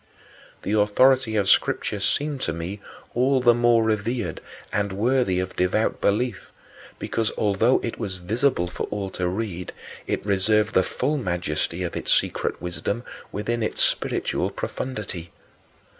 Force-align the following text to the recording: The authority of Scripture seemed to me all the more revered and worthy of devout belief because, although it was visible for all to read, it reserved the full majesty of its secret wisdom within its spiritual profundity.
The 0.63 0.73
authority 0.79 1.35
of 1.35 1.47
Scripture 1.47 1.99
seemed 1.99 2.41
to 2.41 2.53
me 2.53 2.79
all 3.13 3.39
the 3.39 3.53
more 3.53 3.83
revered 3.83 4.41
and 4.73 4.91
worthy 4.93 5.39
of 5.39 5.55
devout 5.55 6.01
belief 6.01 6.51
because, 6.97 7.31
although 7.37 7.79
it 7.83 7.99
was 7.99 8.15
visible 8.15 8.67
for 8.67 8.87
all 8.87 9.11
to 9.11 9.27
read, 9.27 9.73
it 10.07 10.25
reserved 10.25 10.73
the 10.73 10.81
full 10.81 11.17
majesty 11.19 11.83
of 11.83 11.95
its 11.95 12.11
secret 12.11 12.59
wisdom 12.59 13.03
within 13.31 13.61
its 13.61 13.83
spiritual 13.83 14.49
profundity. 14.49 15.29